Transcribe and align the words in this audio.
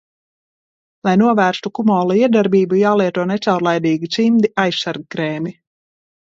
Lai 1.07 1.11
novērstu 1.21 1.71
kumola 1.79 2.15
iedarbību, 2.21 2.79
jālieto 2.79 3.27
necaurlaidīgi 3.33 4.11
cimdi, 4.17 4.53
aizsargkrēmi. 4.65 5.55